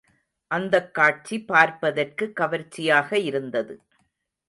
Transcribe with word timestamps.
அந்தக் 0.51 0.93
காட்சி 0.93 1.39
பார்ப்பதற்கு 1.43 2.33
கவர்ச்சியாக 2.33 3.17
இருந்தது. 3.19 3.75